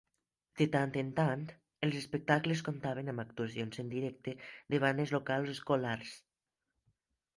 [0.59, 1.43] De tant en tant,
[1.87, 4.35] els espectacles comptaven amb actuacions en directe
[4.75, 6.17] de bandes locals o escolars.